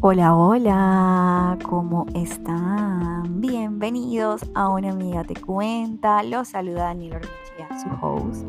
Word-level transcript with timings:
Hola, 0.00 0.36
hola, 0.36 1.58
¿cómo 1.68 2.06
están? 2.14 3.40
Bienvenidos 3.40 4.48
a 4.54 4.68
Una 4.68 4.92
Amiga 4.92 5.24
Te 5.24 5.34
Cuenta. 5.34 6.22
Los 6.22 6.46
saluda 6.46 6.84
Daniel 6.84 7.14
Ormichia, 7.14 7.68
su 7.82 8.06
host. 8.06 8.46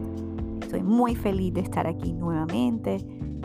Estoy 0.62 0.84
muy 0.84 1.16
feliz 1.16 1.56
de 1.56 1.62
estar 1.62 1.88
aquí 1.88 2.14
nuevamente. 2.14 2.98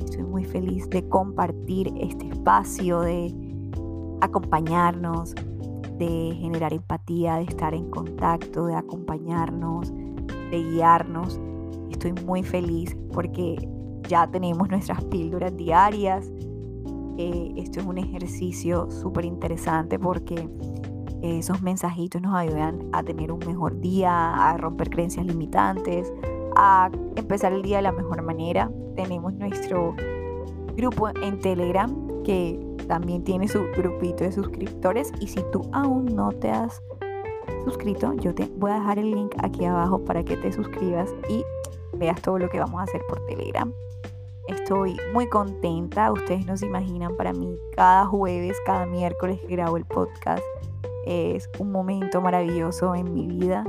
Estoy 0.04 0.22
muy 0.22 0.45
feliz 0.45 0.86
de 0.90 1.09
compartir 1.09 1.95
este 1.98 2.29
espacio, 2.29 3.00
de 3.00 3.34
acompañarnos, 4.21 5.34
de 5.96 6.36
generar 6.39 6.75
empatía, 6.75 7.36
de 7.36 7.45
estar 7.45 7.73
en 7.73 7.89
contacto, 7.89 8.66
de 8.66 8.75
acompañarnos, 8.75 9.95
de 10.50 10.62
guiarnos. 10.62 11.41
Estoy 11.91 12.12
muy 12.27 12.43
feliz 12.43 12.95
porque 13.14 13.66
ya 14.09 14.27
tenemos 14.30 14.68
nuestras 14.68 15.02
píldoras 15.05 15.56
diarias. 15.56 16.30
Eh, 17.16 17.52
esto 17.56 17.80
es 17.80 17.86
un 17.86 17.98
ejercicio 17.98 18.91
súper 18.91 19.24
interesante 19.24 19.98
porque 19.98 20.48
esos 21.22 21.62
mensajitos 21.62 22.20
nos 22.20 22.34
ayudan 22.34 22.88
a 22.92 23.02
tener 23.02 23.32
un 23.32 23.38
mejor 23.41 23.80
día, 23.80 24.34
a 24.34 24.56
romper 24.56 24.91
creencias 24.91 25.24
limitantes, 25.24 26.12
a 26.56 26.91
empezar 27.16 27.52
el 27.52 27.62
día 27.62 27.77
de 27.77 27.82
la 27.82 27.92
mejor 27.92 28.22
manera. 28.22 28.70
Tenemos 28.95 29.32
nuestro 29.34 29.95
grupo 30.77 31.08
en 31.08 31.38
Telegram 31.38 31.91
que 32.24 32.60
también 32.88 33.24
tiene 33.24 33.48
su 33.48 33.62
grupito 33.77 34.24
de 34.24 34.33
suscriptores 34.33 35.12
y 35.20 35.28
si 35.28 35.41
tú 35.50 35.62
aún 35.72 36.06
no 36.14 36.30
te 36.33 36.50
has 36.50 36.83
suscrito, 37.64 38.12
yo 38.14 38.34
te 38.34 38.46
voy 38.56 38.72
a 38.72 38.74
dejar 38.74 38.98
el 38.98 39.10
link 39.10 39.34
aquí 39.42 39.64
abajo 39.64 40.05
para 40.05 40.22
que 40.24 40.36
te 40.36 40.52
suscribas 40.52 41.14
y 41.28 41.42
veas 41.96 42.20
todo 42.20 42.38
lo 42.38 42.48
que 42.48 42.58
vamos 42.58 42.80
a 42.80 42.84
hacer 42.84 43.00
por 43.08 43.24
Telegram. 43.27 43.72
Estoy 44.48 44.97
muy 45.15 45.27
contenta, 45.28 46.12
ustedes 46.12 46.45
no 46.45 46.56
se 46.56 46.67
imaginan, 46.67 47.17
para 47.17 47.33
mí 47.33 47.56
cada 47.75 48.05
jueves, 48.05 48.56
cada 48.67 48.84
miércoles 48.84 49.41
que 49.41 49.56
grabo 49.56 49.78
el 49.78 49.86
podcast 49.86 50.42
es 51.06 51.48
un 51.59 51.73
momento 51.73 52.20
maravilloso 52.20 52.95
en 52.95 53.14
mi 53.14 53.27
vida, 53.27 53.64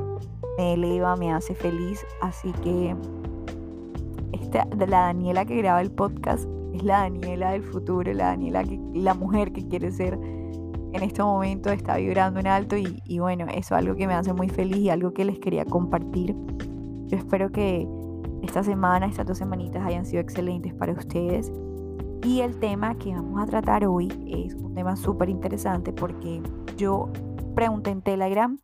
me 0.57 0.73
eleva, 0.73 1.15
me 1.15 1.31
hace 1.31 1.55
feliz, 1.55 2.05
así 2.21 2.51
que 2.63 2.93
esta, 4.33 4.67
la 4.75 5.01
Daniela 5.01 5.45
que 5.45 5.55
graba 5.55 5.81
el 5.81 5.91
podcast 5.91 6.45
es 6.73 6.83
la 6.83 6.99
Daniela 6.99 7.51
del 7.51 7.63
futuro, 7.63 8.11
la 8.13 8.27
Daniela, 8.27 8.63
que, 8.65 8.77
la 8.93 9.13
mujer 9.13 9.53
que 9.53 9.65
quiere 9.67 9.91
ser 9.91 10.19
en 10.95 11.03
este 11.03 11.23
momento 11.23 11.69
está 11.69 11.97
vibrando 11.97 12.39
en 12.39 12.47
alto 12.47 12.75
y, 12.77 13.19
bueno, 13.19 13.45
eso 13.45 13.57
es 13.57 13.71
algo 13.71 13.95
que 13.95 14.07
me 14.07 14.13
hace 14.13 14.33
muy 14.33 14.49
feliz 14.49 14.77
y 14.77 14.89
algo 14.89 15.13
que 15.13 15.25
les 15.25 15.39
quería 15.39 15.65
compartir. 15.65 16.35
Yo 17.07 17.17
espero 17.17 17.51
que 17.51 17.87
esta 18.43 18.63
semana, 18.63 19.05
estas 19.07 19.25
dos 19.25 19.37
semanitas 19.37 19.85
hayan 19.85 20.05
sido 20.05 20.21
excelentes 20.21 20.73
para 20.73 20.93
ustedes. 20.93 21.51
Y 22.23 22.41
el 22.41 22.57
tema 22.57 22.95
que 22.95 23.13
vamos 23.13 23.41
a 23.41 23.45
tratar 23.45 23.85
hoy 23.85 24.07
es 24.27 24.55
un 24.55 24.73
tema 24.73 24.95
súper 24.95 25.29
interesante 25.29 25.93
porque 25.93 26.41
yo 26.77 27.09
pregunté 27.55 27.91
en 27.91 28.01
Telegram 28.01 28.59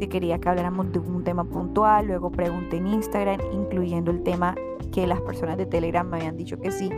si 0.00 0.08
quería 0.08 0.38
que 0.38 0.48
habláramos 0.48 0.90
de 0.92 0.98
un 0.98 1.22
tema 1.24 1.44
puntual, 1.44 2.06
luego 2.06 2.30
pregunté 2.30 2.78
en 2.78 2.86
Instagram, 2.86 3.38
incluyendo 3.52 4.10
el 4.10 4.22
tema 4.22 4.54
que 4.92 5.06
las 5.06 5.20
personas 5.20 5.58
de 5.58 5.66
Telegram 5.66 6.08
me 6.08 6.16
habían 6.16 6.38
dicho 6.38 6.58
que 6.58 6.70
sí. 6.70 6.88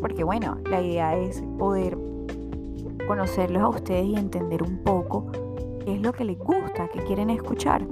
Porque 0.00 0.24
bueno, 0.24 0.58
la 0.68 0.82
idea 0.82 1.16
es 1.16 1.44
poder 1.58 1.96
conocerlos 3.06 3.62
a 3.62 3.68
ustedes 3.68 4.06
y 4.06 4.16
entender 4.16 4.64
un 4.64 4.78
poco 4.78 5.30
qué 5.84 5.94
es 5.94 6.02
lo 6.02 6.12
que 6.12 6.24
les 6.24 6.38
gusta, 6.38 6.88
qué 6.88 7.04
quieren 7.04 7.30
escuchar. 7.30 7.86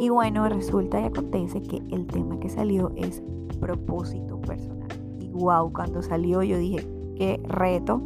Y 0.00 0.08
bueno, 0.08 0.48
resulta 0.48 0.98
y 0.98 1.04
acontece 1.04 1.62
que 1.62 1.76
el 1.90 2.06
tema 2.06 2.40
que 2.40 2.48
salió 2.48 2.90
es 2.96 3.22
propósito 3.60 4.40
personal. 4.40 4.88
Y 5.20 5.28
wow, 5.28 5.70
cuando 5.70 6.00
salió 6.00 6.42
yo 6.42 6.56
dije, 6.56 6.88
qué 7.16 7.38
reto, 7.46 8.00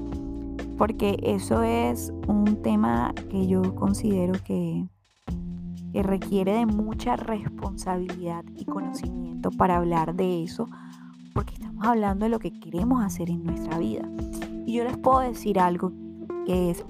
porque 0.77 1.21
eso 1.23 1.63
es 1.63 2.13
un 2.27 2.57
tema 2.63 3.15
que 3.31 3.47
yo 3.47 3.77
considero 3.77 4.33
que, 4.45 4.89
que 5.93 6.03
requiere 6.03 6.55
de 6.55 6.67
mucha 6.67 7.15
responsabilidad 7.15 8.45
y 8.57 8.65
conocimiento 8.65 9.53
para 9.53 9.77
hablar 9.77 10.17
de 10.17 10.43
eso, 10.43 10.67
porque 11.33 11.55
estamos 11.55 11.87
hablando 11.87 12.25
de 12.25 12.31
lo 12.31 12.41
que 12.41 12.59
queremos 12.59 13.05
hacer 13.05 13.31
en 13.31 13.45
nuestra 13.45 13.79
vida. 13.79 14.03
Y 14.67 14.73
yo 14.73 14.83
les 14.83 14.97
puedo 14.97 15.21
decir 15.21 15.61
algo 15.61 15.93
que 16.45 16.71
es, 16.71 16.85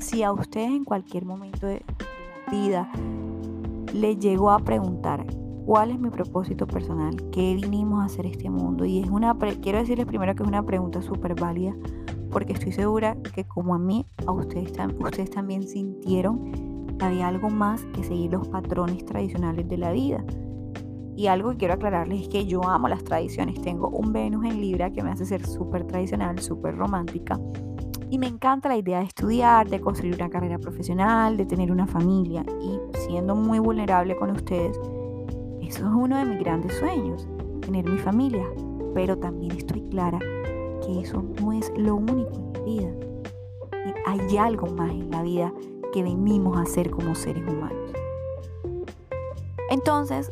si 0.00 0.22
a 0.22 0.32
ustedes 0.32 0.70
en 0.70 0.84
cualquier 0.84 1.24
momento 1.24 1.66
de 1.66 1.82
vida 2.52 2.92
le 3.94 4.16
llegó 4.16 4.50
a 4.50 4.58
preguntar 4.58 5.26
cuál 5.66 5.90
es 5.90 5.98
mi 5.98 6.10
propósito 6.10 6.66
personal, 6.66 7.14
qué 7.30 7.54
vinimos 7.54 8.02
a 8.02 8.06
hacer 8.06 8.26
este 8.26 8.50
mundo. 8.50 8.84
Y 8.84 9.00
es 9.00 9.08
una, 9.08 9.36
quiero 9.62 9.78
decirles 9.78 10.06
primero 10.06 10.34
que 10.34 10.42
es 10.42 10.48
una 10.48 10.64
pregunta 10.64 11.02
súper 11.02 11.34
válida, 11.34 11.74
porque 12.30 12.52
estoy 12.52 12.72
segura 12.72 13.16
que 13.34 13.44
como 13.44 13.74
a 13.74 13.78
mí, 13.78 14.06
a 14.26 14.32
ustedes, 14.32 14.72
ustedes 14.98 15.30
también 15.30 15.66
sintieron 15.66 16.86
que 16.98 17.04
había 17.04 17.28
algo 17.28 17.50
más 17.50 17.84
que 17.94 18.04
seguir 18.04 18.32
los 18.32 18.48
patrones 18.48 19.04
tradicionales 19.04 19.68
de 19.68 19.78
la 19.78 19.92
vida. 19.92 20.24
Y 21.16 21.26
algo 21.26 21.50
que 21.50 21.58
quiero 21.58 21.74
aclararles 21.74 22.22
es 22.22 22.28
que 22.28 22.46
yo 22.46 22.64
amo 22.64 22.88
las 22.88 23.04
tradiciones. 23.04 23.60
Tengo 23.60 23.88
un 23.88 24.12
Venus 24.12 24.44
en 24.46 24.60
Libra 24.60 24.90
que 24.90 25.02
me 25.02 25.10
hace 25.10 25.26
ser 25.26 25.46
súper 25.46 25.84
tradicional, 25.84 26.38
súper 26.38 26.76
romántica. 26.76 27.38
Y 28.10 28.18
me 28.18 28.26
encanta 28.26 28.68
la 28.68 28.76
idea 28.76 28.98
de 28.98 29.04
estudiar, 29.04 29.68
de 29.68 29.80
construir 29.80 30.16
una 30.16 30.28
carrera 30.28 30.58
profesional, 30.58 31.36
de 31.36 31.46
tener 31.46 31.70
una 31.70 31.86
familia. 31.86 32.44
Y 32.60 32.78
siendo 32.98 33.36
muy 33.36 33.60
vulnerable 33.60 34.16
con 34.16 34.30
ustedes, 34.30 34.76
eso 35.62 35.86
es 35.86 35.92
uno 35.94 36.18
de 36.18 36.24
mis 36.24 36.40
grandes 36.40 36.76
sueños, 36.78 37.28
tener 37.60 37.88
mi 37.88 37.98
familia. 37.98 38.44
Pero 38.94 39.16
también 39.16 39.52
estoy 39.52 39.82
clara 39.82 40.18
que 40.84 41.00
eso 41.00 41.24
no 41.40 41.52
es 41.52 41.72
lo 41.76 41.94
único 41.94 42.32
en 42.34 42.52
la 42.52 42.60
vida. 42.62 42.90
Hay 44.06 44.36
algo 44.36 44.66
más 44.66 44.90
en 44.90 45.10
la 45.10 45.22
vida 45.22 45.52
que 45.92 46.02
venimos 46.02 46.58
a 46.58 46.62
hacer 46.62 46.90
como 46.90 47.14
seres 47.14 47.46
humanos. 47.46 47.92
Entonces, 49.70 50.28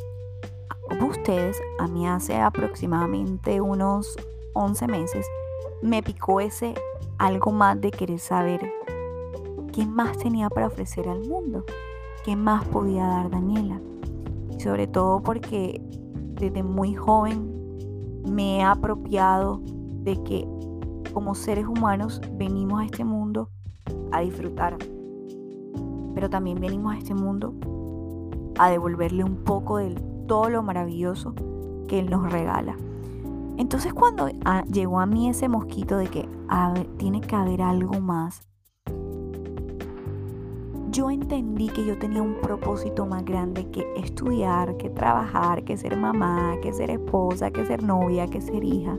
ustedes, 1.00 1.60
a 1.78 1.86
mí 1.86 2.08
hace 2.08 2.36
aproximadamente 2.36 3.60
unos 3.60 4.16
11 4.54 4.88
meses 4.88 5.26
me 5.80 6.02
picó 6.02 6.40
ese 6.40 6.74
algo 7.18 7.52
más 7.52 7.80
de 7.80 7.90
querer 7.90 8.18
saber 8.20 8.60
qué 9.72 9.84
más 9.84 10.16
tenía 10.18 10.48
para 10.48 10.68
ofrecer 10.68 11.08
al 11.08 11.26
mundo, 11.28 11.64
qué 12.24 12.36
más 12.36 12.64
podía 12.66 13.06
dar 13.06 13.30
Daniela. 13.30 13.80
Y 14.50 14.60
sobre 14.60 14.86
todo 14.86 15.20
porque 15.22 15.80
desde 16.34 16.62
muy 16.62 16.94
joven 16.94 17.52
me 18.24 18.58
he 18.58 18.62
apropiado 18.62 19.60
de 20.02 20.22
que 20.22 20.48
como 21.12 21.34
seres 21.34 21.66
humanos 21.66 22.20
venimos 22.32 22.80
a 22.80 22.84
este 22.84 23.04
mundo 23.04 23.50
a 24.12 24.20
disfrutar, 24.20 24.76
pero 26.14 26.30
también 26.30 26.60
venimos 26.60 26.94
a 26.94 26.98
este 26.98 27.14
mundo 27.14 27.54
a 28.58 28.70
devolverle 28.70 29.24
un 29.24 29.36
poco 29.44 29.78
de 29.78 29.94
todo 30.26 30.48
lo 30.50 30.62
maravilloso 30.62 31.34
que 31.88 31.98
Él 31.98 32.10
nos 32.10 32.30
regala. 32.30 32.76
Entonces 33.58 33.92
cuando 33.92 34.30
ah, 34.44 34.64
llegó 34.72 35.00
a 35.00 35.06
mí 35.06 35.28
ese 35.28 35.48
mosquito 35.48 35.98
de 35.98 36.06
que 36.06 36.28
tiene 36.96 37.20
que 37.20 37.34
haber 37.34 37.60
algo 37.60 38.00
más, 38.00 38.42
yo 40.92 41.10
entendí 41.10 41.68
que 41.68 41.84
yo 41.84 41.98
tenía 41.98 42.22
un 42.22 42.36
propósito 42.40 43.04
más 43.04 43.24
grande 43.24 43.68
que 43.70 43.84
estudiar, 43.96 44.76
que 44.76 44.90
trabajar, 44.90 45.64
que 45.64 45.76
ser 45.76 45.96
mamá, 45.96 46.54
que 46.62 46.72
ser 46.72 46.90
esposa, 46.90 47.50
que 47.50 47.66
ser 47.66 47.82
novia, 47.82 48.28
que 48.28 48.40
ser 48.40 48.62
hija. 48.62 48.96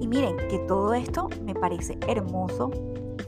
Y 0.00 0.08
miren 0.08 0.36
que 0.48 0.58
todo 0.60 0.94
esto 0.94 1.28
me 1.44 1.54
parece 1.54 1.98
hermoso. 2.08 2.70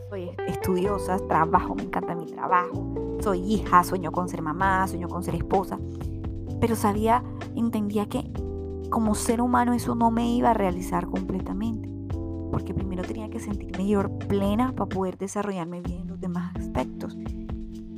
Soy 0.09 0.31
estudiosa, 0.47 1.19
trabajo, 1.29 1.75
me 1.75 1.83
encanta 1.83 2.15
mi 2.15 2.27
trabajo. 2.27 3.19
Soy 3.21 3.41
hija, 3.41 3.85
sueño 3.85 4.11
con 4.11 4.29
ser 4.31 4.41
mamá, 4.41 4.89
sueño 4.89 5.09
con 5.09 5.23
ser 5.23 5.35
esposa. 5.35 5.79
Pero 6.61 6.77
sabía, 6.77 7.23
entendía 7.55 8.07
que 8.07 8.31
como 8.97 9.15
ser 9.15 9.43
humano 9.43 9.75
eso 9.75 9.95
no 9.95 10.11
me 10.11 10.27
iba 10.27 10.53
a 10.53 10.55
realizar 10.55 11.05
completamente, 11.05 11.87
porque 12.51 12.73
primero 12.73 13.03
tenía 13.03 13.29
que 13.29 13.39
sentirme 13.39 13.87
yo 13.87 14.01
plena 14.21 14.73
para 14.73 14.89
poder 14.89 15.19
desarrollarme 15.19 15.83
bien 15.83 16.01
en 16.01 16.09
los 16.09 16.19
demás 16.19 16.57
aspectos. 16.57 17.15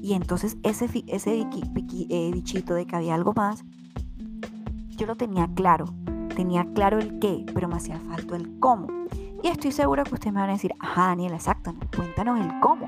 Y 0.03 0.15
entonces 0.15 0.57
ese, 0.65 1.05
ese 1.07 1.43
eh, 1.43 2.31
bichito 2.33 2.75
de 2.75 2.85
que 2.85 2.97
había 2.97 3.15
algo 3.15 3.33
más, 3.33 3.65
yo 4.97 5.07
lo 5.07 5.15
tenía 5.15 5.49
claro, 5.55 5.85
tenía 6.35 6.67
claro 6.75 6.99
el 6.99 7.21
qué, 7.21 7.47
pero 7.55 7.69
me 7.69 7.77
hacía 7.77 8.01
falta 8.01 8.35
el 8.35 8.59
cómo. 8.59 8.89
Y 9.45 9.47
estoy 9.47 9.71
segura 9.71 10.03
que 10.03 10.15
ustedes 10.15 10.35
me 10.35 10.41
van 10.41 10.51
a 10.51 10.55
decir, 10.55 10.75
ajá, 10.81 11.11
Daniela, 11.11 11.37
exacto, 11.37 11.77
cuéntanos 11.95 12.41
el 12.41 12.59
cómo. 12.59 12.87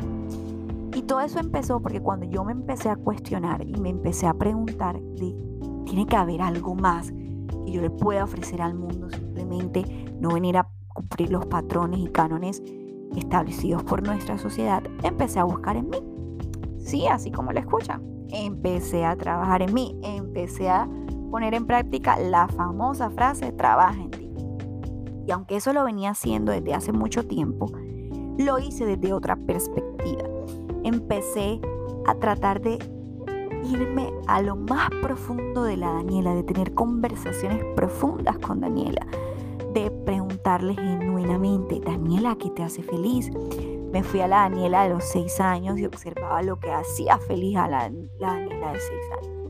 Y 0.96 1.02
todo 1.02 1.20
eso 1.20 1.38
empezó 1.38 1.78
porque 1.78 2.00
cuando 2.00 2.26
yo 2.26 2.42
me 2.42 2.50
empecé 2.50 2.88
a 2.88 2.96
cuestionar 2.96 3.64
y 3.64 3.78
me 3.80 3.90
empecé 3.90 4.26
a 4.26 4.34
preguntar 4.34 5.00
de, 5.00 5.32
tiene 5.84 6.06
que 6.06 6.16
haber 6.16 6.42
algo 6.42 6.74
más 6.74 7.12
que 7.64 7.72
yo 7.72 7.80
le 7.80 7.90
pueda 7.90 8.24
ofrecer 8.24 8.62
al 8.62 8.74
mundo, 8.74 9.10
simplemente 9.10 9.84
no 10.20 10.30
venir 10.30 10.56
a 10.56 10.68
cumplir 10.88 11.30
los 11.30 11.46
patrones 11.46 12.00
y 12.00 12.08
cánones 12.08 12.62
establecidos 13.16 13.82
por 13.82 14.06
nuestra 14.06 14.38
sociedad, 14.38 14.82
empecé 15.02 15.38
a 15.38 15.44
buscar 15.44 15.76
en 15.76 15.88
mí. 15.88 15.98
Sí, 16.78 17.06
así 17.06 17.30
como 17.30 17.52
lo 17.52 17.60
escuchan. 17.60 18.02
Empecé 18.30 19.04
a 19.04 19.16
trabajar 19.16 19.62
en 19.62 19.74
mí, 19.74 19.98
empecé 20.02 20.68
a 20.68 20.88
poner 21.30 21.54
en 21.54 21.66
práctica 21.66 22.18
la 22.18 22.48
famosa 22.48 23.10
frase 23.10 23.52
trabaja 23.52 24.00
en 24.00 24.10
ti. 24.10 24.30
Y 25.26 25.32
aunque 25.32 25.56
eso 25.56 25.72
lo 25.72 25.84
venía 25.84 26.10
haciendo 26.10 26.52
desde 26.52 26.74
hace 26.74 26.92
mucho 26.92 27.26
tiempo, 27.26 27.70
lo 28.38 28.58
hice 28.58 28.86
desde 28.86 29.12
otra 29.12 29.36
perspectiva. 29.36 30.24
Empecé 30.82 31.60
a 32.06 32.14
tratar 32.14 32.60
de 32.60 32.78
irme 33.64 34.12
a 34.26 34.42
lo 34.42 34.56
más 34.56 34.90
profundo 35.02 35.64
de 35.64 35.76
la 35.76 35.92
Daniela, 35.92 36.34
de 36.34 36.42
tener 36.42 36.74
conversaciones 36.74 37.64
profundas 37.76 38.38
con 38.38 38.60
Daniela, 38.60 39.06
de 39.72 39.90
preguntarle 39.90 40.74
genuinamente, 40.74 41.80
Daniela, 41.80 42.36
¿qué 42.36 42.50
te 42.50 42.62
hace 42.62 42.82
feliz? 42.82 43.30
Me 43.92 44.02
fui 44.02 44.20
a 44.20 44.28
la 44.28 44.38
Daniela 44.48 44.84
de 44.84 44.90
los 44.90 45.04
seis 45.04 45.40
años 45.40 45.78
y 45.78 45.84
observaba 45.84 46.42
lo 46.42 46.58
que 46.58 46.70
hacía 46.70 47.18
feliz 47.18 47.56
a 47.56 47.68
la, 47.68 47.90
Daniela 48.18 48.72
de 48.72 48.80
seis 48.80 49.00
años. 49.18 49.40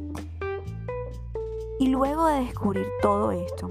Y 1.79 1.89
luego 1.89 2.27
de 2.27 2.41
descubrir 2.41 2.87
todo 3.01 3.33
esto 3.33 3.71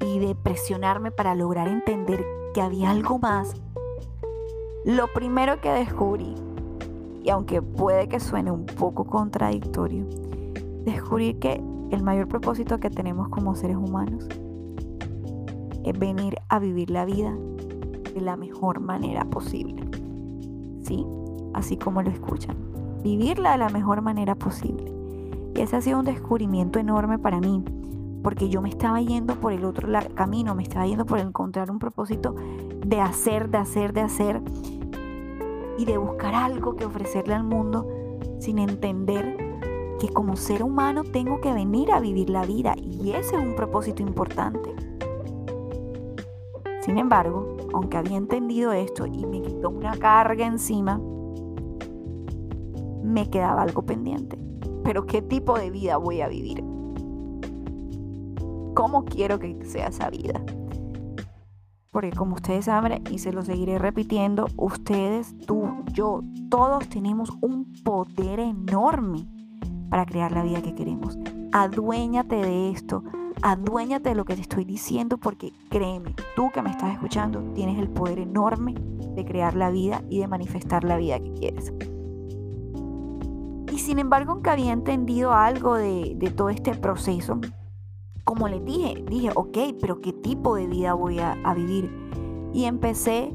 y 0.00 0.18
de 0.18 0.34
presionarme 0.34 1.10
para 1.10 1.34
lograr 1.34 1.68
entender 1.68 2.24
que 2.54 2.60
había 2.60 2.90
algo 2.90 3.18
más, 3.18 3.54
lo 4.84 5.06
primero 5.12 5.60
que 5.60 5.70
descubrí 5.70 6.34
y 7.28 7.30
aunque 7.30 7.60
puede 7.60 8.08
que 8.08 8.20
suene 8.20 8.50
un 8.50 8.64
poco 8.64 9.04
contradictorio, 9.04 10.06
descubrir 10.86 11.38
que 11.38 11.62
el 11.90 12.02
mayor 12.02 12.26
propósito 12.26 12.80
que 12.80 12.88
tenemos 12.88 13.28
como 13.28 13.54
seres 13.54 13.76
humanos 13.76 14.26
es 15.84 15.98
venir 15.98 16.36
a 16.48 16.58
vivir 16.58 16.88
la 16.88 17.04
vida 17.04 17.36
de 18.14 18.22
la 18.22 18.38
mejor 18.38 18.80
manera 18.80 19.26
posible. 19.26 19.84
¿Sí? 20.80 21.04
Así 21.52 21.76
como 21.76 22.00
lo 22.00 22.08
escuchan. 22.08 22.56
Vivirla 23.02 23.52
de 23.52 23.58
la 23.58 23.68
mejor 23.68 24.00
manera 24.00 24.34
posible. 24.34 24.90
Y 25.54 25.60
ese 25.60 25.76
ha 25.76 25.82
sido 25.82 25.98
un 25.98 26.06
descubrimiento 26.06 26.78
enorme 26.78 27.18
para 27.18 27.40
mí, 27.40 27.62
porque 28.22 28.48
yo 28.48 28.62
me 28.62 28.70
estaba 28.70 29.02
yendo 29.02 29.34
por 29.34 29.52
el 29.52 29.66
otro 29.66 29.86
camino, 30.14 30.54
me 30.54 30.62
estaba 30.62 30.86
yendo 30.86 31.04
por 31.04 31.18
encontrar 31.18 31.70
un 31.70 31.78
propósito 31.78 32.34
de 32.86 33.02
hacer, 33.02 33.50
de 33.50 33.58
hacer, 33.58 33.92
de 33.92 34.00
hacer 34.00 34.40
y 35.78 35.84
de 35.84 35.96
buscar 35.96 36.34
algo 36.34 36.76
que 36.76 36.84
ofrecerle 36.84 37.34
al 37.34 37.44
mundo 37.44 37.88
sin 38.40 38.58
entender 38.58 39.36
que 39.98 40.08
como 40.08 40.36
ser 40.36 40.62
humano 40.62 41.04
tengo 41.04 41.40
que 41.40 41.52
venir 41.52 41.92
a 41.92 42.00
vivir 42.00 42.30
la 42.30 42.44
vida 42.44 42.74
y 42.76 43.12
ese 43.12 43.36
es 43.36 43.42
un 43.42 43.54
propósito 43.54 44.02
importante. 44.02 44.74
Sin 46.82 46.98
embargo, 46.98 47.56
aunque 47.72 47.96
había 47.96 48.16
entendido 48.16 48.72
esto 48.72 49.06
y 49.06 49.24
me 49.26 49.40
quitó 49.40 49.70
una 49.70 49.96
carga 49.96 50.46
encima, 50.46 51.00
me 53.02 53.30
quedaba 53.30 53.62
algo 53.62 53.82
pendiente. 53.82 54.38
Pero 54.84 55.06
¿qué 55.06 55.22
tipo 55.22 55.58
de 55.58 55.70
vida 55.70 55.96
voy 55.96 56.22
a 56.22 56.28
vivir? 56.28 56.64
¿Cómo 58.74 59.04
quiero 59.04 59.38
que 59.38 59.64
sea 59.64 59.88
esa 59.88 60.10
vida? 60.10 60.40
Porque 61.98 62.12
como 62.12 62.36
ustedes 62.36 62.66
saben, 62.66 63.02
y 63.10 63.18
se 63.18 63.32
lo 63.32 63.42
seguiré 63.42 63.76
repitiendo, 63.76 64.46
ustedes, 64.56 65.36
tú, 65.48 65.82
yo, 65.92 66.22
todos 66.48 66.88
tenemos 66.88 67.32
un 67.40 67.72
poder 67.82 68.38
enorme 68.38 69.26
para 69.90 70.06
crear 70.06 70.30
la 70.30 70.44
vida 70.44 70.62
que 70.62 70.76
queremos. 70.76 71.18
Aduéñate 71.50 72.36
de 72.36 72.70
esto, 72.70 73.02
aduéñate 73.42 74.10
de 74.10 74.14
lo 74.14 74.24
que 74.24 74.36
te 74.36 74.42
estoy 74.42 74.64
diciendo, 74.64 75.18
porque 75.18 75.52
créeme, 75.70 76.14
tú 76.36 76.50
que 76.54 76.62
me 76.62 76.70
estás 76.70 76.92
escuchando, 76.92 77.40
tienes 77.56 77.80
el 77.80 77.88
poder 77.88 78.20
enorme 78.20 78.74
de 79.16 79.24
crear 79.24 79.56
la 79.56 79.70
vida 79.70 80.04
y 80.08 80.20
de 80.20 80.28
manifestar 80.28 80.84
la 80.84 80.98
vida 80.98 81.18
que 81.18 81.32
quieres. 81.32 81.72
Y 83.72 83.78
sin 83.80 83.98
embargo, 83.98 84.30
aunque 84.30 84.50
había 84.50 84.70
entendido 84.70 85.32
algo 85.32 85.74
de, 85.74 86.14
de 86.14 86.30
todo 86.30 86.48
este 86.48 86.76
proceso, 86.76 87.40
como 88.28 88.46
les 88.46 88.62
dije, 88.62 89.02
dije, 89.08 89.30
ok, 89.34 89.56
pero 89.80 90.02
¿qué 90.02 90.12
tipo 90.12 90.54
de 90.54 90.66
vida 90.66 90.92
voy 90.92 91.18
a, 91.18 91.34
vivir? 91.54 91.90
Y 92.52 92.64
empecé 92.64 93.32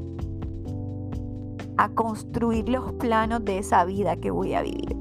a 1.76 1.88
construir 1.88 2.68
los 2.68 2.92
planos 2.92 3.44
de 3.44 3.58
esa 3.58 3.84
vida 3.84 4.14
que 4.14 4.30
voy 4.30 4.54
a 4.54 4.62
vivir. 4.62 4.94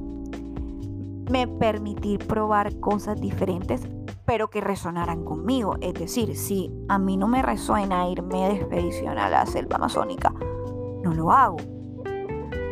Me 1.30 1.48
permití 1.48 2.18
probar 2.18 2.80
cosas 2.80 3.22
diferentes, 3.22 3.88
pero 4.26 4.50
que 4.50 4.62
resonaran 4.62 5.24
conmigo. 5.24 5.76
Es 5.80 5.94
decir, 5.94 6.36
si 6.36 6.72
a 6.90 6.98
mí 6.98 7.16
no 7.16 7.28
me 7.28 7.44
resuena 7.44 8.10
irme 8.10 8.48
de 8.48 8.56
expedición 8.56 9.20
a 9.20 9.30
la 9.30 9.46
selva 9.46 9.76
amazónica, 9.76 10.34
no 11.04 11.14
lo 11.14 11.32
hago. 11.32 11.58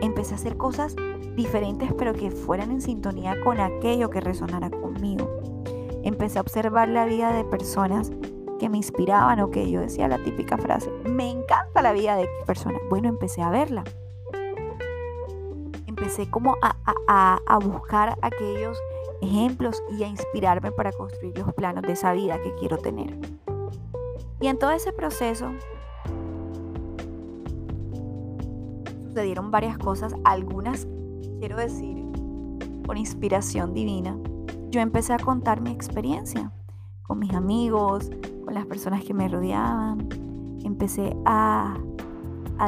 Empecé 0.02 0.34
a 0.34 0.38
hacer 0.38 0.58
cosas 0.58 0.96
diferentes, 1.36 1.94
pero 1.94 2.14
que 2.14 2.32
fueran 2.32 2.72
en 2.72 2.82
sintonía 2.82 3.40
con 3.44 3.60
aquello 3.60 4.10
que 4.10 4.22
resonara 4.22 4.72
conmigo 4.72 5.30
empecé 6.04 6.40
a 6.40 6.42
observar 6.42 6.90
la 6.90 7.06
vida 7.06 7.34
de 7.34 7.44
personas 7.44 8.12
que 8.60 8.70
me 8.70 8.78
inspiraban 8.78 9.40
o 9.40 9.50
que 9.50 9.70
yo 9.70 9.82
decía 9.82 10.08
la 10.08 10.22
típica 10.24 10.58
frase, 10.58 10.92
me 11.06 11.30
encanta 11.30 11.82
la 11.82 11.94
vida 11.94 12.16
de 12.16 12.28
personas. 12.46 12.80
Bueno, 12.90 13.10
empecé 13.10 13.42
a 13.42 13.50
verla. 13.50 13.84
Empecé 15.88 16.30
como 16.30 16.56
a, 16.62 17.40
a 17.46 17.58
buscar 17.60 18.18
aquellos 18.22 18.78
ejemplos 19.22 19.82
y 19.98 20.04
a 20.04 20.08
inspirarme 20.08 20.72
para 20.72 20.92
construir 20.92 21.38
los 21.38 21.54
planos 21.54 21.84
de 21.84 21.94
esa 21.94 22.14
vida 22.14 22.42
que 22.42 22.54
quiero 22.56 22.78
tener. 22.78 23.18
Y 24.40 24.48
en 24.48 24.58
todo 24.58 24.72
ese 24.72 24.92
proceso 24.92 25.52
sucedieron 29.08 29.52
varias 29.52 29.78
cosas, 29.78 30.16
algunas, 30.24 30.88
quiero 31.40 31.58
decir, 31.58 32.06
con 32.86 32.98
inspiración 32.98 33.74
divina, 33.74 34.18
yo 34.72 34.80
empecé 34.80 35.14
a 35.14 35.20
contar 35.20 35.60
mi 35.60 35.70
experiencia 35.70 36.52
con 37.04 37.20
mis 37.20 37.34
amigos, 37.34 38.10
con 38.46 38.54
las 38.54 38.66
personas 38.66 39.04
que 39.04 39.14
me 39.14 39.28
rodeaban. 39.28 40.08
Empecé 40.64 41.16
a, 41.26 41.78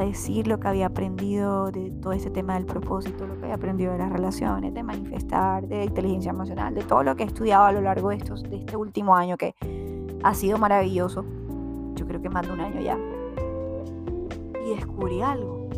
decir 0.01 0.47
lo 0.47 0.59
que 0.59 0.67
había 0.67 0.87
aprendido 0.87 1.71
de 1.71 1.91
todo 2.01 2.13
ese 2.13 2.31
tema 2.31 2.55
del 2.55 2.65
propósito, 2.65 3.27
lo 3.27 3.35
que 3.37 3.43
había 3.43 3.55
aprendido 3.55 3.91
de 3.91 3.99
las 3.99 4.11
relaciones, 4.11 4.73
de 4.73 4.81
manifestar, 4.81 5.67
de 5.67 5.83
inteligencia 5.83 6.31
emocional, 6.31 6.73
de 6.73 6.81
todo 6.81 7.03
lo 7.03 7.15
que 7.15 7.21
he 7.21 7.27
estudiado 7.27 7.65
a 7.65 7.71
lo 7.71 7.79
largo 7.79 8.09
de, 8.09 8.15
estos, 8.15 8.41
de 8.41 8.57
este 8.57 8.75
último 8.75 9.15
año 9.15 9.37
que 9.37 9.53
ha 10.23 10.33
sido 10.33 10.57
maravilloso. 10.57 11.23
Yo 11.93 12.07
creo 12.07 12.19
que 12.23 12.29
más 12.29 12.47
de 12.47 12.53
un 12.53 12.61
año 12.61 12.81
ya. 12.81 12.97
Y 14.65 14.75
descubrí 14.75 15.21
algo. 15.21 15.69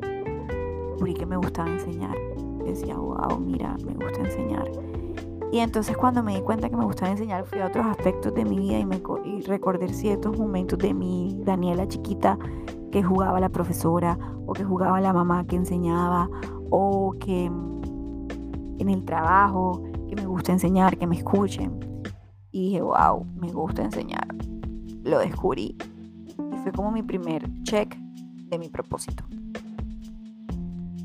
Descubrí 0.00 1.14
que 1.14 1.24
me 1.24 1.36
gustaba 1.36 1.70
enseñar. 1.70 2.16
Decía, 2.64 2.96
wow, 2.96 3.38
mira, 3.38 3.76
me 3.86 3.94
gusta 3.94 4.22
enseñar 4.22 4.68
y 5.52 5.58
entonces 5.58 5.96
cuando 5.96 6.22
me 6.22 6.36
di 6.36 6.42
cuenta 6.42 6.68
que 6.68 6.76
me 6.76 6.84
gustaba 6.84 7.10
enseñar, 7.10 7.44
fui 7.44 7.60
a 7.60 7.66
otros 7.66 7.86
aspectos 7.86 8.34
de 8.34 8.44
mi 8.44 8.58
vida 8.58 8.78
y, 8.78 8.84
me, 8.84 9.02
y 9.24 9.40
recordé 9.42 9.92
ciertos 9.92 10.38
momentos 10.38 10.78
de 10.78 10.94
mi 10.94 11.40
Daniela 11.44 11.88
chiquita 11.88 12.38
que 12.92 13.02
jugaba 13.02 13.40
la 13.40 13.48
profesora 13.48 14.18
o 14.46 14.52
que 14.52 14.64
jugaba 14.64 15.00
la 15.00 15.12
mamá 15.12 15.44
que 15.46 15.56
enseñaba 15.56 16.28
o 16.70 17.14
que 17.18 17.46
en 17.46 18.88
el 18.88 19.04
trabajo, 19.04 19.82
que 20.08 20.16
me 20.16 20.26
gusta 20.26 20.52
enseñar, 20.52 20.96
que 20.96 21.06
me 21.06 21.16
escuchen. 21.16 21.78
Y 22.52 22.66
dije, 22.66 22.82
wow, 22.82 23.24
me 23.40 23.52
gusta 23.52 23.82
enseñar. 23.82 24.26
Lo 25.04 25.18
descubrí. 25.18 25.76
Y 26.52 26.56
fue 26.62 26.72
como 26.72 26.90
mi 26.90 27.02
primer 27.02 27.48
check 27.62 27.94
de 27.96 28.58
mi 28.58 28.68
propósito. 28.68 29.24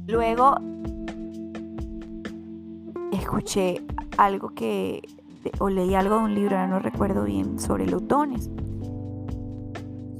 Luego 0.08 0.56
escuché 3.12 3.86
algo 4.18 4.50
que, 4.50 5.02
o 5.60 5.70
leí 5.70 5.96
algo 5.96 6.18
de 6.18 6.24
un 6.24 6.36
libro, 6.36 6.56
ahora 6.56 6.68
no 6.68 6.80
recuerdo 6.80 7.24
bien, 7.24 7.60
sobre 7.60 7.88
los 7.88 8.08
dones, 8.08 8.50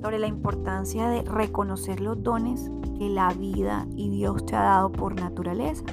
sobre 0.02 0.20
la 0.20 0.28
importancia 0.28 1.10
de 1.10 1.24
reconocer 1.24 2.00
los 2.00 2.22
dones 2.22 2.70
que 2.98 3.10
la 3.10 3.34
vida 3.34 3.88
y 3.96 4.10
Dios 4.10 4.46
te 4.46 4.56
ha 4.56 4.62
dado 4.62 4.92
por 4.92 5.20
naturaleza. 5.20 5.84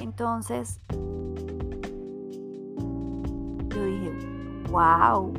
Entonces, 0.00 0.80
yo 3.68 3.84
dije, 3.84 4.12
wow, 4.70 5.32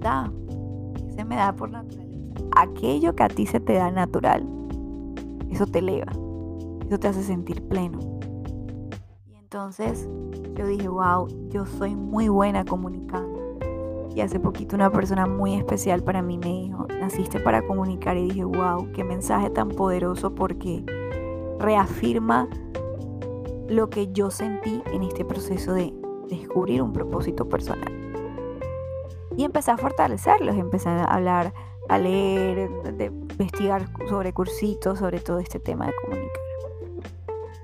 da, 0.00 0.30
se 1.14 1.24
me 1.24 1.36
da 1.36 1.54
por 1.54 1.70
naturaleza. 1.70 2.02
Aquello 2.54 3.14
que 3.14 3.22
a 3.22 3.28
ti 3.28 3.46
se 3.46 3.60
te 3.60 3.74
da 3.74 3.90
natural, 3.90 4.46
eso 5.50 5.66
te 5.66 5.78
eleva, 5.78 6.12
eso 6.86 6.98
te 6.98 7.08
hace 7.08 7.22
sentir 7.22 7.66
pleno. 7.68 8.11
Entonces 9.52 10.08
yo 10.54 10.66
dije, 10.66 10.88
wow, 10.88 11.28
yo 11.50 11.66
soy 11.66 11.94
muy 11.94 12.30
buena 12.30 12.64
comunicando. 12.64 13.58
Y 14.14 14.22
hace 14.22 14.40
poquito 14.40 14.74
una 14.76 14.90
persona 14.90 15.26
muy 15.26 15.56
especial 15.56 16.02
para 16.02 16.22
mí 16.22 16.38
me 16.38 16.46
dijo, 16.46 16.86
naciste 16.88 17.38
para 17.38 17.60
comunicar 17.66 18.16
y 18.16 18.30
dije, 18.30 18.44
wow, 18.44 18.90
qué 18.94 19.04
mensaje 19.04 19.50
tan 19.50 19.68
poderoso 19.68 20.34
porque 20.34 20.82
reafirma 21.58 22.48
lo 23.68 23.90
que 23.90 24.10
yo 24.10 24.30
sentí 24.30 24.82
en 24.90 25.02
este 25.02 25.22
proceso 25.22 25.74
de 25.74 25.92
descubrir 26.30 26.80
un 26.80 26.94
propósito 26.94 27.46
personal. 27.46 27.92
Y 29.36 29.44
empecé 29.44 29.70
a 29.70 29.76
fortalecerlos, 29.76 30.56
empecé 30.56 30.88
a 30.88 31.04
hablar, 31.04 31.52
a 31.90 31.98
leer, 31.98 32.70
de 32.94 33.04
investigar 33.04 33.86
sobre 34.08 34.32
cursitos, 34.32 34.98
sobre 34.98 35.20
todo 35.20 35.40
este 35.40 35.58
tema 35.58 35.88
de 35.88 35.92
comunicar. 36.02 36.42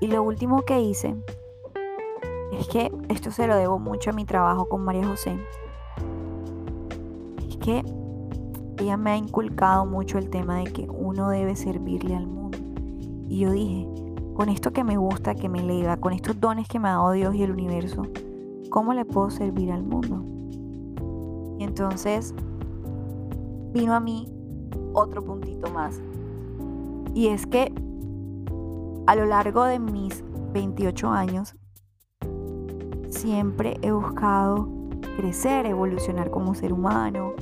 Y 0.02 0.09
lo 0.09 0.23
último 0.23 0.66
que 0.66 0.83
hice 0.83 1.16
es 2.59 2.67
que 2.67 2.93
esto 3.09 3.31
se 3.31 3.47
lo 3.47 3.57
debo 3.57 3.79
mucho 3.79 4.11
a 4.11 4.12
mi 4.12 4.25
trabajo 4.25 4.69
con 4.69 4.83
María 4.83 5.07
José. 5.07 5.38
Es 7.49 7.57
que 7.59 7.85
ella 8.79 8.97
me 8.97 9.11
ha 9.12 9.17
inculcado 9.17 9.87
mucho 9.87 10.19
el 10.19 10.29
tema 10.29 10.59
de 10.59 10.65
que 10.65 10.88
uno 10.88 11.29
debe 11.29 11.55
servirle 11.55 12.17
al 12.17 12.27
mundo. 12.27 12.59
Y 13.29 13.38
yo 13.41 13.53
dije, 13.53 13.87
con 14.35 14.49
esto 14.49 14.73
que 14.73 14.83
me 14.83 14.97
gusta, 14.97 15.37
que 15.37 15.49
me 15.49 15.61
eleva, 15.61 15.99
con 15.99 16.12
estos 16.12 16.41
dones 16.41 16.67
que 16.69 16.81
me 16.81 16.88
ha 16.88 16.93
dado 16.93 17.12
Dios 17.12 17.35
y 17.35 17.45
el 17.45 17.53
universo, 17.53 18.03
¿cómo 18.71 18.93
le 18.93 19.05
puedo 19.05 19.31
servir 19.31 19.71
al 19.71 19.85
mundo? 19.85 20.25
Y 21.59 21.65
entonces 21.65 22.35
vino 23.73 23.95
a 23.95 24.00
mí 24.00 24.29
otro 24.95 25.23
puntito 25.23 25.71
más. 25.71 26.00
Y 27.15 27.29
es 27.29 27.47
que 27.47 27.73
a 29.07 29.15
lo 29.15 29.27
largo 29.27 29.65
de 29.65 29.79
mis 29.79 30.25
28 30.53 31.09
años, 31.09 31.55
siempre 33.11 33.79
he 33.83 33.91
buscado 33.93 34.69
crecer, 35.17 35.67
evolucionar 35.67 36.31
como 36.31 36.55
ser 36.55 36.73
humano, 36.73 37.33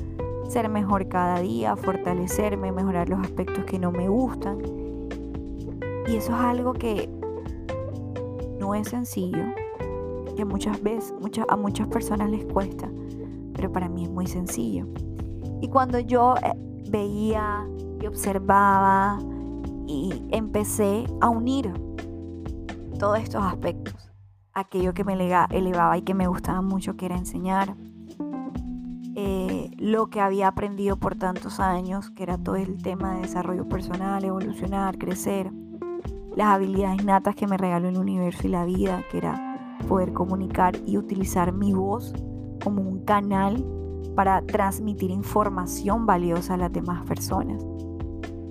ser 0.48 0.68
mejor 0.68 1.08
cada 1.08 1.40
día, 1.40 1.76
fortalecerme, 1.76 2.72
mejorar 2.72 3.08
los 3.08 3.20
aspectos 3.20 3.64
que 3.64 3.78
no 3.78 3.90
me 3.90 4.08
gustan. 4.08 4.58
Y 6.06 6.16
eso 6.16 6.32
es 6.32 6.38
algo 6.38 6.72
que 6.72 7.10
no 8.60 8.74
es 8.74 8.88
sencillo, 8.88 9.44
que 10.36 10.44
muchas 10.44 10.82
veces 10.82 11.14
a 11.48 11.56
muchas 11.56 11.88
personas 11.88 12.30
les 12.30 12.44
cuesta, 12.44 12.88
pero 13.54 13.72
para 13.72 13.88
mí 13.88 14.04
es 14.04 14.10
muy 14.10 14.26
sencillo. 14.26 14.86
Y 15.60 15.68
cuando 15.68 15.98
yo 15.98 16.34
eh, 16.36 16.52
veía 16.90 17.66
y 18.00 18.06
observaba 18.06 19.18
y 19.86 20.22
empecé 20.30 21.04
a 21.20 21.28
unir 21.28 21.72
todos 22.98 23.18
estos 23.18 23.42
aspectos, 23.42 23.75
aquello 24.56 24.94
que 24.94 25.04
me 25.04 25.12
elevaba 25.12 25.98
y 25.98 26.02
que 26.02 26.14
me 26.14 26.26
gustaba 26.26 26.62
mucho, 26.62 26.96
que 26.96 27.06
era 27.06 27.16
enseñar, 27.16 27.76
eh, 29.14 29.70
lo 29.76 30.08
que 30.08 30.20
había 30.20 30.48
aprendido 30.48 30.96
por 30.96 31.14
tantos 31.14 31.60
años, 31.60 32.10
que 32.10 32.22
era 32.22 32.38
todo 32.38 32.56
el 32.56 32.82
tema 32.82 33.14
de 33.14 33.22
desarrollo 33.22 33.68
personal, 33.68 34.24
evolucionar, 34.24 34.96
crecer, 34.96 35.52
las 36.34 36.48
habilidades 36.48 37.04
natas 37.04 37.34
que 37.34 37.46
me 37.46 37.58
regaló 37.58 37.88
el 37.88 37.98
universo 37.98 38.46
y 38.46 38.50
la 38.50 38.64
vida, 38.64 39.04
que 39.10 39.18
era 39.18 39.78
poder 39.88 40.14
comunicar 40.14 40.74
y 40.86 40.96
utilizar 40.96 41.52
mi 41.52 41.74
voz 41.74 42.14
como 42.64 42.80
un 42.80 43.04
canal 43.04 43.62
para 44.14 44.40
transmitir 44.40 45.10
información 45.10 46.06
valiosa 46.06 46.54
a 46.54 46.58
las 46.58 46.72
demás 46.72 47.04
personas. 47.04 47.62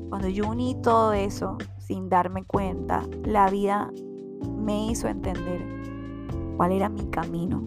Cuando 0.09 0.29
yo 0.29 0.47
uní 0.47 0.79
todo 0.83 1.13
eso 1.13 1.57
sin 1.79 2.09
darme 2.09 2.43
cuenta, 2.43 3.01
la 3.24 3.50
vida 3.50 3.91
me 4.55 4.88
hizo 4.88 5.07
entender 5.07 5.75
cuál 6.55 6.71
era 6.71 6.89
mi 6.89 7.05
camino 7.05 7.63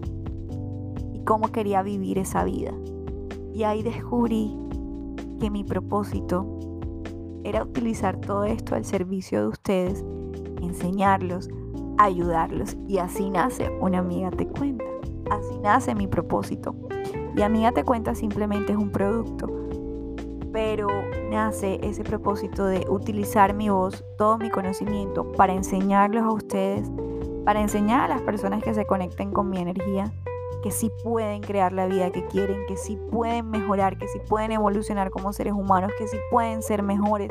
y 1.13 1.21
cómo 1.21 1.53
quería 1.53 1.83
vivir 1.83 2.19
esa 2.19 2.45
vida. 2.45 2.73
Y 3.53 3.65
ahí 3.65 3.83
descubrí 3.83 4.57
que 5.41 5.51
mi 5.51 5.65
propósito 5.65 6.47
era 7.45 7.63
utilizar 7.63 8.21
todo 8.21 8.45
esto 8.45 8.75
al 8.75 8.85
servicio 8.85 9.41
de 9.41 9.49
ustedes, 9.49 10.05
enseñarlos, 10.61 11.49
ayudarlos. 11.99 12.77
Y 12.87 12.99
así 12.99 13.31
nace 13.31 13.71
una 13.81 13.99
amiga 13.99 14.31
te 14.31 14.47
cuenta. 14.47 14.85
Así 15.31 15.59
nace 15.59 15.95
mi 15.95 16.07
propósito. 16.07 16.75
Y 17.37 17.43
amiga 17.43 17.73
te 17.73 17.85
cuenta 17.85 18.15
simplemente 18.15 18.73
es 18.73 18.79
un 18.79 18.91
producto. 18.91 19.47
Pero 20.53 20.89
nace 21.31 21.79
ese 21.83 22.03
propósito 22.03 22.67
de 22.67 22.87
utilizar 22.89 23.55
mi 23.55 23.69
voz, 23.69 24.05
todo 24.17 24.39
mi 24.39 24.51
conocimiento 24.51 25.31
para 25.33 25.53
enseñarlos 25.53 26.23
a 26.23 26.33
ustedes, 26.33 26.91
para 27.49 27.63
enseñar 27.63 28.03
a 28.03 28.09
las 28.09 28.21
personas 28.21 28.63
que 28.63 28.75
se 28.75 28.85
conecten 28.85 29.33
con 29.33 29.49
mi 29.49 29.57
energía 29.57 30.13
que 30.63 30.71
sí 30.71 30.91
pueden 31.03 31.41
crear 31.41 31.73
la 31.73 31.87
vida 31.87 32.11
que 32.11 32.27
quieren, 32.27 32.67
que 32.69 32.77
sí 32.77 32.99
pueden 33.11 33.49
mejorar, 33.49 33.97
que 33.97 34.07
sí 34.07 34.19
pueden 34.29 34.53
evolucionar 34.53 35.11
como 35.11 35.33
seres 35.33 35.55
humanos, 35.55 35.91
que 35.97 36.07
sí 36.09 36.19
pueden 36.31 36.61
ser 36.63 36.83
mejores, 36.83 37.31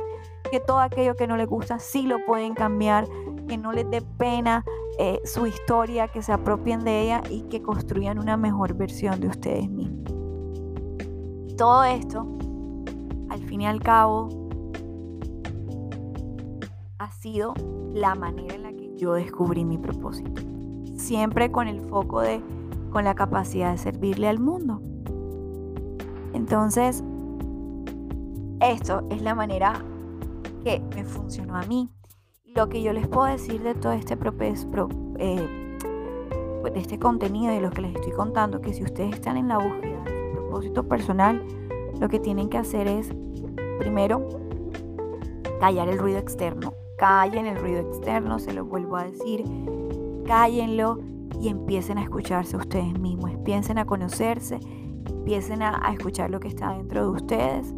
que 0.50 0.60
todo 0.60 0.80
aquello 0.80 1.16
que 1.16 1.28
no 1.28 1.38
les 1.38 1.46
gusta 1.48 1.78
sí 1.78 2.08
lo 2.08 2.18
pueden 2.26 2.56
cambiar, 2.56 3.08
que 3.48 3.60
no 3.60 3.72
les 3.74 3.88
dé 3.92 4.02
pena 4.02 4.66
eh, 4.98 5.22
su 5.24 5.46
historia, 5.46 6.08
que 6.08 6.24
se 6.24 6.34
apropien 6.34 6.84
de 6.84 7.00
ella 7.00 7.22
y 7.30 7.44
que 7.44 7.62
construyan 7.62 8.18
una 8.18 8.38
mejor 8.38 8.74
versión 8.74 9.20
de 9.20 9.28
ustedes 9.28 9.70
mismos. 9.70 10.16
Todo 11.60 11.84
esto, 11.84 12.26
al 13.30 13.44
fin 13.44 13.62
y 13.62 13.68
al 13.68 13.84
cabo, 13.84 14.30
ha 16.98 17.12
sido 17.12 17.54
la 17.94 18.16
manera 18.16 18.56
en 18.56 18.64
la 18.64 18.72
que 18.72 18.87
yo 18.98 19.14
descubrí 19.14 19.64
mi 19.64 19.78
propósito. 19.78 20.42
Siempre 20.96 21.52
con 21.52 21.68
el 21.68 21.82
foco 21.82 22.22
de 22.22 22.42
con 22.92 23.04
la 23.04 23.16
capacidad 23.16 23.72
de 23.72 23.78
servirle 23.78 24.28
al 24.28 24.40
mundo. 24.40 24.82
Entonces, 26.34 27.04
esto 28.60 29.06
es 29.10 29.22
la 29.22 29.36
manera 29.36 29.84
que 30.64 30.82
me 30.96 31.04
funcionó 31.04 31.56
a 31.56 31.64
mí. 31.64 31.90
Lo 32.46 32.70
que 32.70 32.82
yo 32.82 32.94
les 32.94 33.08
puedo 33.08 33.28
decir 33.28 33.62
de 33.62 33.76
todo 33.76 33.94
este 33.94 34.18
eh, 35.20 35.78
de 36.74 36.80
este 36.80 37.00
contenido 37.00 37.54
y 37.54 37.60
lo 37.60 37.70
que 37.70 37.82
les 37.82 37.96
estoy 37.96 38.14
contando, 38.14 38.62
que 38.62 38.74
si 38.74 38.84
ustedes 38.84 39.14
están 39.14 39.38
en 39.38 39.48
la 39.48 39.58
búsqueda 39.58 40.04
de 40.04 40.32
propósito 40.34 40.88
personal, 40.88 41.46
lo 42.00 42.10
que 42.10 42.20
tienen 42.20 42.50
que 42.50 42.58
hacer 42.58 42.88
es, 42.88 43.10
primero, 43.80 44.28
callar 45.60 45.88
el 45.88 45.98
ruido 45.98 46.20
externo. 46.20 46.74
Callen 46.98 47.46
el 47.46 47.58
ruido 47.58 47.80
externo, 47.80 48.40
se 48.40 48.54
lo 48.54 48.66
vuelvo 48.66 48.98
a 48.98 49.04
decir. 49.04 49.44
Cállenlo 50.26 51.00
y 51.40 51.50
empiecen 51.50 52.00
a 52.00 52.04
escucharse 52.04 52.58
ustedes 52.58 52.98
mismos, 53.00 53.32
empiecen 53.32 53.78
a 53.78 53.86
conocerse, 53.86 54.60
empiecen 55.08 55.62
a, 55.62 55.80
escuchar 55.94 56.32
lo 56.32 56.40
que 56.40 56.48
está 56.48 56.74
dentro 56.74 57.04
de 57.04 57.10
ustedes 57.10 57.74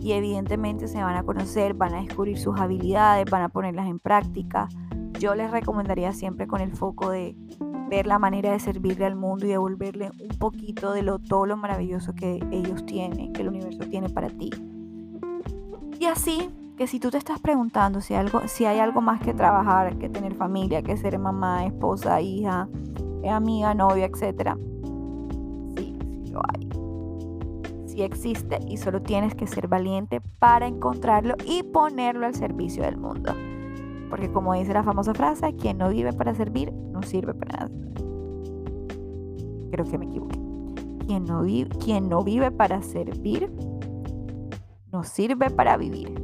y 0.00 0.12
evidentemente 0.12 0.86
se 0.86 1.02
van 1.02 1.16
a 1.16 1.24
conocer, 1.24 1.74
van 1.74 1.94
a 1.94 2.02
descubrir 2.02 2.38
sus 2.38 2.58
habilidades, 2.58 3.28
van 3.28 3.42
a 3.42 3.48
ponerlas 3.48 3.88
en 3.88 3.98
práctica. 3.98 4.68
Yo 5.18 5.34
les 5.34 5.50
recomendaría 5.50 6.12
siempre 6.12 6.46
con 6.46 6.60
el 6.60 6.72
foco 6.72 7.10
de 7.10 7.36
ver 7.90 8.06
la 8.06 8.20
manera 8.20 8.52
de 8.52 8.60
servirle 8.60 9.04
al 9.04 9.16
mundo 9.16 9.44
y 9.44 9.50
devolverle 9.50 10.10
un 10.20 10.38
poquito 10.38 10.92
de 10.92 11.02
lo, 11.02 11.18
todo 11.18 11.46
lo 11.46 11.56
maravilloso 11.56 12.14
que 12.14 12.40
ellos 12.52 12.86
tienen, 12.86 13.32
que 13.32 13.42
el 13.42 13.48
universo 13.48 13.88
tiene 13.90 14.08
para 14.08 14.28
ti. 14.28 14.50
Y 15.98 16.06
así 16.06 16.48
que 16.76 16.86
si 16.86 16.98
tú 16.98 17.10
te 17.10 17.18
estás 17.18 17.40
preguntando 17.40 18.00
si, 18.00 18.14
algo, 18.14 18.42
si 18.46 18.64
hay 18.64 18.78
algo 18.78 19.00
más 19.00 19.20
que 19.20 19.34
trabajar, 19.34 19.96
que 19.98 20.08
tener 20.08 20.34
familia, 20.34 20.82
que 20.82 20.96
ser 20.96 21.18
mamá, 21.18 21.66
esposa, 21.66 22.20
hija, 22.20 22.68
amiga, 23.30 23.74
novia, 23.74 24.06
etc. 24.06 24.56
Sí, 25.76 25.96
sí 26.24 26.32
lo 26.32 26.40
hay. 26.48 26.68
Sí 27.86 28.02
existe 28.02 28.58
y 28.66 28.78
solo 28.78 29.02
tienes 29.02 29.34
que 29.34 29.46
ser 29.46 29.68
valiente 29.68 30.22
para 30.38 30.66
encontrarlo 30.66 31.34
y 31.46 31.62
ponerlo 31.62 32.26
al 32.26 32.34
servicio 32.34 32.82
del 32.82 32.96
mundo. 32.96 33.34
Porque 34.08 34.30
como 34.30 34.54
dice 34.54 34.72
la 34.72 34.82
famosa 34.82 35.14
frase, 35.14 35.54
quien 35.56 35.78
no 35.78 35.90
vive 35.90 36.12
para 36.12 36.34
servir, 36.34 36.72
no 36.72 37.02
sirve 37.02 37.34
para 37.34 37.66
nada. 37.66 37.70
Creo 39.70 39.84
que 39.84 39.98
me 39.98 40.06
equivoqué. 40.06 40.38
Quien 41.06 41.24
no, 41.24 41.42
quien 41.82 42.08
no 42.08 42.22
vive 42.22 42.50
para 42.50 42.82
servir, 42.82 43.52
no 44.90 45.02
sirve 45.04 45.50
para 45.50 45.76
vivir. 45.76 46.21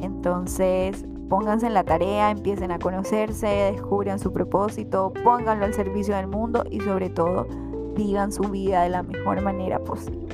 Entonces, 0.00 1.04
pónganse 1.28 1.66
en 1.66 1.74
la 1.74 1.84
tarea, 1.84 2.30
empiecen 2.30 2.70
a 2.70 2.78
conocerse, 2.78 3.46
descubran 3.46 4.18
su 4.18 4.32
propósito, 4.32 5.12
pónganlo 5.24 5.64
al 5.66 5.74
servicio 5.74 6.16
del 6.16 6.26
mundo 6.26 6.64
y 6.70 6.80
sobre 6.80 7.10
todo 7.10 7.46
vivan 7.94 8.32
su 8.32 8.44
vida 8.44 8.82
de 8.82 8.90
la 8.90 9.02
mejor 9.02 9.42
manera 9.42 9.78
posible. 9.80 10.26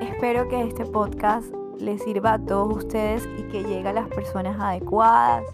Espero 0.00 0.48
que 0.48 0.62
este 0.62 0.84
podcast 0.84 1.52
les 1.78 2.02
sirva 2.02 2.34
a 2.34 2.44
todos 2.44 2.76
ustedes 2.76 3.28
y 3.38 3.42
que 3.44 3.64
llegue 3.64 3.88
a 3.88 3.92
las 3.92 4.08
personas 4.08 4.60
adecuadas, 4.60 5.44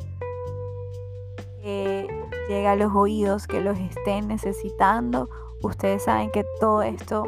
que 1.62 2.06
llegue 2.48 2.66
a 2.66 2.76
los 2.76 2.94
oídos 2.94 3.46
que 3.46 3.60
los 3.60 3.78
estén 3.78 4.28
necesitando. 4.28 5.28
Ustedes 5.62 6.04
saben 6.04 6.30
que 6.30 6.44
todo 6.60 6.82
esto 6.82 7.24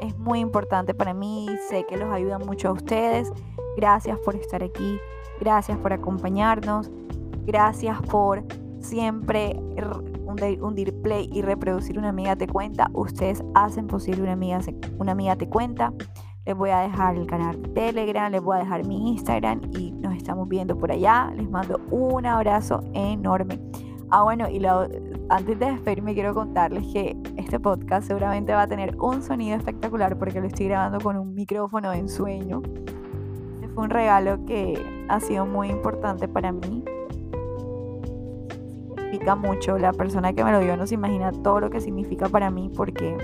es 0.00 0.16
muy 0.18 0.40
importante 0.40 0.94
para 0.94 1.12
mí, 1.12 1.48
sé 1.68 1.84
que 1.86 1.96
los 1.96 2.10
ayuda 2.10 2.38
mucho 2.38 2.68
a 2.68 2.72
ustedes 2.72 3.32
Gracias 3.76 4.18
por 4.20 4.36
estar 4.36 4.62
aquí, 4.62 4.98
gracias 5.40 5.78
por 5.78 5.92
acompañarnos, 5.92 6.90
gracias 7.46 8.00
por 8.02 8.42
siempre 8.80 9.56
hundir 10.60 10.94
play 11.02 11.28
y 11.32 11.42
reproducir 11.42 11.98
una 11.98 12.10
amiga 12.10 12.36
te 12.36 12.46
cuenta. 12.46 12.90
Ustedes 12.92 13.42
hacen 13.54 13.86
posible 13.86 14.22
una 14.22 14.32
amiga, 14.32 14.60
una 14.98 15.12
amiga 15.12 15.36
te 15.36 15.48
cuenta. 15.48 15.92
Les 16.46 16.56
voy 16.56 16.70
a 16.70 16.80
dejar 16.80 17.16
el 17.16 17.26
canal 17.26 17.60
de 17.62 17.68
Telegram, 17.68 18.32
les 18.32 18.42
voy 18.42 18.56
a 18.56 18.60
dejar 18.60 18.86
mi 18.86 19.10
Instagram 19.10 19.60
y 19.76 19.92
nos 19.92 20.14
estamos 20.16 20.48
viendo 20.48 20.76
por 20.76 20.90
allá. 20.90 21.30
Les 21.36 21.48
mando 21.48 21.80
un 21.90 22.26
abrazo 22.26 22.82
enorme. 22.94 23.60
Ah, 24.10 24.24
bueno, 24.24 24.48
y 24.48 24.64
antes 25.28 25.58
de 25.58 25.66
despedirme 25.66 26.14
quiero 26.14 26.34
contarles 26.34 26.84
que 26.92 27.16
este 27.36 27.60
podcast 27.60 28.08
seguramente 28.08 28.52
va 28.52 28.62
a 28.62 28.66
tener 28.66 28.96
un 29.00 29.22
sonido 29.22 29.56
espectacular 29.56 30.18
porque 30.18 30.40
lo 30.40 30.48
estoy 30.48 30.66
grabando 30.66 30.98
con 31.00 31.16
un 31.16 31.34
micrófono 31.34 31.92
de 31.92 31.98
ensueño 31.98 32.62
un 33.80 33.90
regalo 33.90 34.44
que 34.46 34.78
ha 35.08 35.20
sido 35.20 35.46
muy 35.46 35.68
importante 35.68 36.28
para 36.28 36.52
mí. 36.52 36.84
Significa 38.96 39.34
mucho. 39.34 39.78
La 39.78 39.92
persona 39.92 40.32
que 40.32 40.44
me 40.44 40.52
lo 40.52 40.60
dio 40.60 40.76
no 40.76 40.86
se 40.86 40.94
imagina 40.94 41.32
todo 41.32 41.60
lo 41.60 41.70
que 41.70 41.80
significa 41.80 42.28
para 42.28 42.50
mí 42.50 42.70
porque 42.74 43.16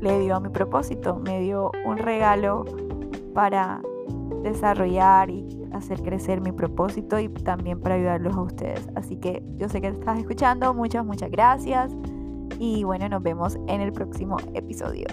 le 0.00 0.20
dio 0.20 0.36
a 0.36 0.40
mi 0.40 0.50
propósito, 0.50 1.16
me 1.24 1.40
dio 1.40 1.70
un 1.84 1.96
regalo 1.96 2.64
para 3.34 3.80
desarrollar 4.42 5.30
y 5.30 5.46
hacer 5.72 6.02
crecer 6.02 6.40
mi 6.40 6.52
propósito 6.52 7.18
y 7.18 7.28
también 7.28 7.80
para 7.80 7.96
ayudarlos 7.96 8.34
a 8.34 8.42
ustedes. 8.42 8.88
Así 8.94 9.16
que 9.16 9.42
yo 9.56 9.68
sé 9.68 9.80
que 9.80 9.88
estás 9.88 10.18
escuchando, 10.18 10.74
muchas, 10.74 11.04
muchas 11.04 11.30
gracias 11.30 11.92
y 12.58 12.84
bueno, 12.84 13.08
nos 13.08 13.22
vemos 13.22 13.58
en 13.66 13.80
el 13.80 13.92
próximo 13.92 14.36
episodio. 14.54 15.06